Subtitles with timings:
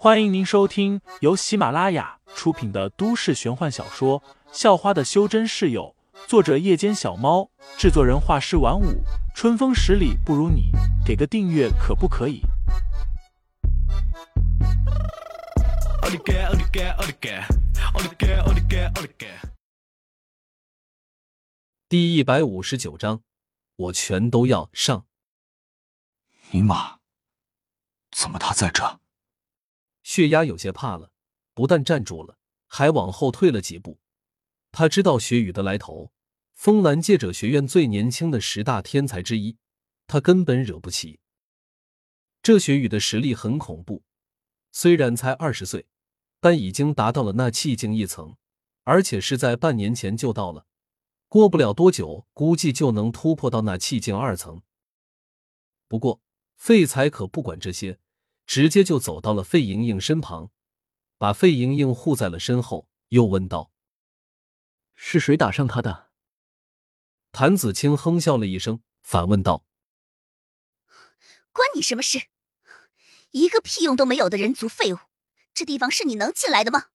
[0.00, 4.20] 欢迎您收听由喜马拉雅出品的都市玄幻小说
[4.52, 5.96] 《校花的修真室友》，
[6.28, 9.02] 作者：夜间小猫，制作人：画师晚舞，
[9.34, 10.70] 春风十里不如你，
[11.04, 12.42] 给个订阅可不可以？
[21.88, 23.22] 第一百五十九章，
[23.74, 25.06] 我全都要上。
[26.52, 26.98] 尼玛，
[28.12, 29.00] 怎么他在这？
[30.08, 31.12] 血压有些怕了，
[31.52, 34.00] 不但站住了，还往后退了几步。
[34.72, 36.12] 他知道雪雨的来头，
[36.54, 39.58] 风兰界者学院最年轻的十大天才之一，
[40.06, 41.20] 他根本惹不起。
[42.42, 44.02] 这雪雨的实力很恐怖，
[44.72, 45.86] 虽然才二十岁，
[46.40, 48.34] 但已经达到了那气境一层，
[48.84, 50.66] 而且是在半年前就到了。
[51.28, 54.62] 过不了多久，估计就能突破到那气境二层。
[55.86, 56.22] 不过
[56.56, 58.00] 废材可不管这些。
[58.48, 60.50] 直接就走到了费莹莹身旁，
[61.18, 63.70] 把费莹莹护在了身后，又问道
[64.96, 66.08] ：“是谁打伤他的？”
[67.30, 69.66] 谭子清哼笑了一声，反问道
[71.52, 72.28] ：“关你什么事？
[73.32, 74.98] 一个屁用都没有的人族废物，
[75.52, 76.86] 这地方是你能进来的吗？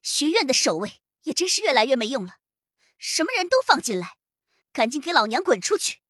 [0.00, 2.36] 学院的守卫也真是越来越没用了，
[2.98, 4.16] 什么人都放进来，
[4.72, 6.02] 赶紧给老娘滚出去！”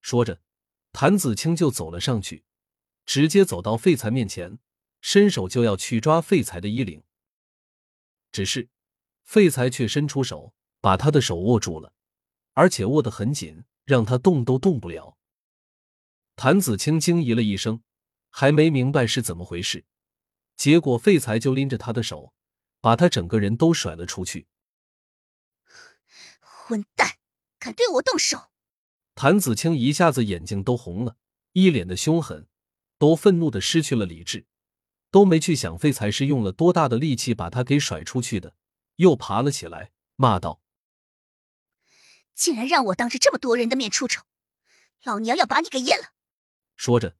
[0.00, 0.40] 说着，
[0.94, 2.46] 谭子清就走了上去。
[3.06, 4.58] 直接走到废材面前，
[5.00, 7.02] 伸手就要去抓废材的衣领，
[8.32, 8.68] 只是
[9.22, 11.92] 废材却伸出手把他的手握住了，
[12.52, 15.18] 而且握得很紧，让他动都动不了。
[16.36, 17.82] 谭子清惊疑了一声，
[18.30, 19.84] 还没明白是怎么回事，
[20.56, 22.32] 结果废材就拎着他的手，
[22.80, 24.46] 把他整个人都甩了出去。
[26.40, 27.18] 混蛋，
[27.58, 28.50] 敢对我动手！
[29.14, 31.16] 谭子清一下子眼睛都红了，
[31.52, 32.48] 一脸的凶狠。
[33.04, 34.46] 都愤怒的失去了理智，
[35.10, 38.56] 都没去想废材是用了多大的力气把他给甩出去的，
[38.96, 40.62] 又爬了起来，骂道
[42.34, 44.22] ：“竟然让我当着这么多人的面出丑，
[45.02, 46.14] 老娘要把你给阉了！”
[46.76, 47.14] 说着，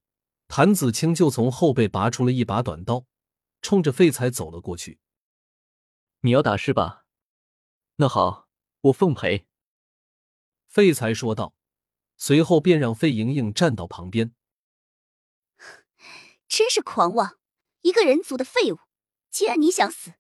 [0.48, 3.04] 谭子清就从后背拔出了一把短刀，
[3.60, 4.98] 冲着废材走了过去。
[6.25, 7.04] “你要打是吧？
[7.97, 8.48] 那好，
[8.80, 9.47] 我奉陪。”
[10.66, 11.54] 废材说道，
[12.16, 14.34] 随后便让费莹莹站到旁边。
[16.56, 17.37] 真是狂妄！
[17.81, 18.78] 一个人族的废物，
[19.28, 20.12] 既然你想死，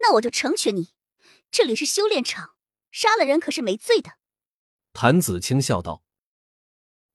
[0.00, 0.90] 那我就成全你。
[1.50, 2.56] 这里是修炼场，
[2.90, 4.18] 杀了人可是没罪的。
[4.92, 6.04] 谭子清笑道。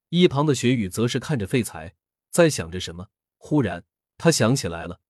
[0.09, 1.95] 一旁的雪雨则是看着废材，
[2.31, 3.09] 在想着什么。
[3.37, 3.85] 忽然，
[4.17, 5.01] 他想起来了，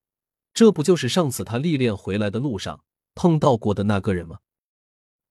[0.53, 2.83] 这不就是上次他历练回来的路上
[3.15, 4.39] 碰到过的那个人吗？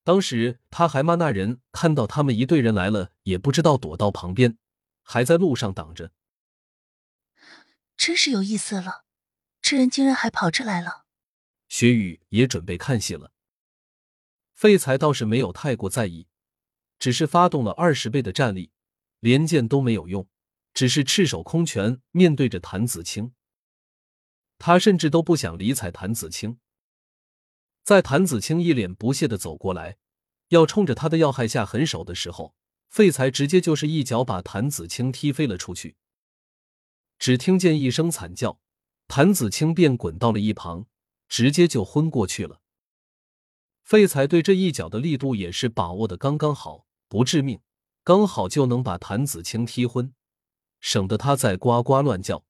[0.03, 4.57] 当时他还骂那人，看到他们一队人来了，也不知道躲到旁边，
[5.03, 6.11] 还在路上挡着。
[8.07, 9.03] 真是有意思了，
[9.61, 11.03] 这人竟然还跑这来了。
[11.67, 13.33] 雪雨也准备看戏了。
[14.53, 16.25] 废材倒是没有太过在意，
[16.97, 18.71] 只是发动了二十倍的战力，
[19.19, 20.25] 连剑都没有用，
[20.73, 23.33] 只是赤手空拳面对着谭子清。
[24.57, 26.59] 他甚至都不想理睬谭子清。
[27.83, 29.97] 在谭子清一脸不屑的走过来，
[30.47, 32.55] 要冲着他的要害下狠手的时候，
[32.87, 35.97] 废材直接就是一脚把谭子清踢飞了出去。
[37.17, 38.59] 只听见一声惨叫，
[39.07, 40.85] 谭子清便滚到了一旁，
[41.27, 42.61] 直接就昏过去了。
[43.83, 47.61] 废材对这一脚的力度也是把握的刚刚好，不致命，
[48.03, 50.13] 刚好就能把谭子清踢昏，
[50.79, 52.43] 省得他再呱呱乱叫。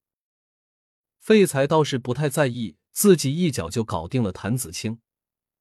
[1.19, 4.99] 废材倒是不太在意自己一脚就搞定了谭子清，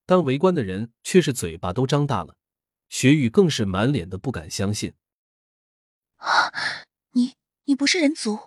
[0.06, 2.36] 但围观的人却是嘴巴都张大了，
[2.88, 4.94] 雪雨更是满脸的不敢相信
[6.16, 6.50] ：“啊，
[7.12, 7.34] 你
[7.64, 8.38] 你不是人族？”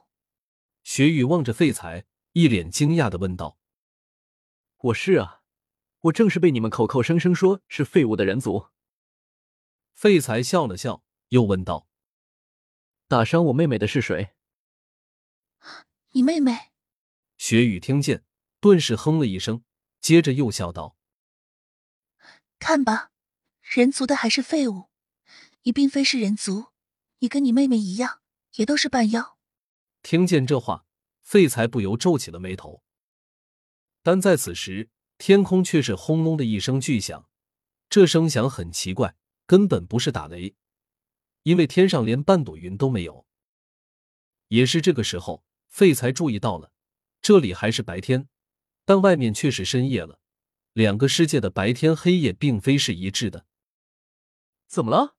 [0.89, 3.59] 雪雨望着废材，一脸惊讶的问道
[4.89, 5.43] ：“我是啊，
[5.99, 8.69] 我正是被你们口口声声说是废物的人族。”
[9.93, 11.87] 废材笑了笑，又问道
[13.07, 14.31] ：“打伤我妹妹的是谁？”
[16.13, 16.71] 你妹妹。
[17.37, 18.25] 雪雨听见，
[18.59, 19.63] 顿时哼了一声，
[20.01, 20.97] 接着又笑道
[22.57, 23.11] ：“看吧，
[23.61, 24.89] 人族的还是废物。
[25.61, 26.69] 你并非是人族，
[27.19, 28.21] 你跟你妹妹一样，
[28.55, 29.37] 也都是半妖。”
[30.01, 30.85] 听见这话，
[31.21, 32.83] 废材不由皱起了眉头。
[34.01, 37.29] 但在此时，天空却是轰隆的一声巨响，
[37.89, 39.15] 这声响很奇怪，
[39.45, 40.55] 根本不是打雷，
[41.43, 43.25] 因为天上连半朵云都没有。
[44.47, 46.71] 也是这个时候，废材注意到了，
[47.21, 48.29] 这里还是白天，
[48.85, 50.19] 但外面却是深夜了。
[50.73, 53.45] 两个世界的白天黑夜并非是一致的。
[54.67, 55.17] 怎么了？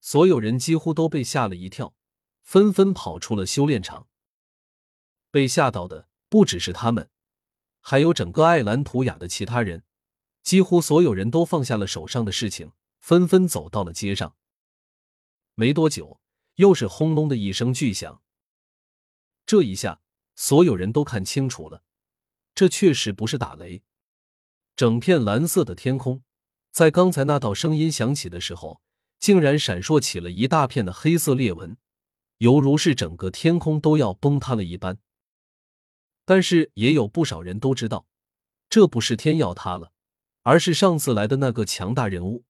[0.00, 1.94] 所有人几乎都被吓了一跳。
[2.42, 4.08] 纷纷跑出了修炼场，
[5.30, 7.08] 被吓到的不只是他们，
[7.80, 9.84] 还有整个艾兰图雅的其他人，
[10.42, 14.36] 几乎所有人都放下了手上的事情，纷纷走到了街上。
[15.54, 16.20] 没多久，
[16.56, 18.22] 又是轰隆的一声巨响。
[19.46, 20.00] 这一下，
[20.34, 21.82] 所有人都看清楚了，
[22.54, 23.82] 这确实不是打雷。
[24.74, 26.22] 整片蓝色的天空，
[26.70, 28.80] 在刚才那道声音响起的时候，
[29.18, 31.76] 竟然闪烁起了一大片的黑色裂纹，
[32.42, 34.98] 犹如是整个天空都要崩塌了一般。
[36.24, 38.08] 但是也有不少人都知道，
[38.68, 39.92] 这不是天要塌了，
[40.42, 42.42] 而是上次来的那个强大人物，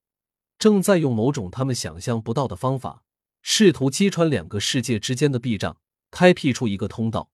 [0.59, 3.05] 正在用某种他们想象不到的方法，
[3.43, 5.77] 试图击穿两个世界之间的壁障，
[6.11, 7.29] 开辟出一个通道。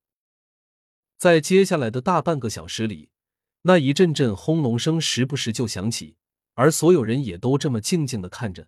[1.17, 3.07] 在接下来的大半个小时里，
[3.61, 6.17] 那一阵阵轰隆声时不时就响起，
[6.55, 8.67] 而所有人也都这么静静的看着。